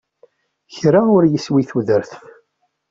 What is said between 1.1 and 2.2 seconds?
ur yeswi tudert.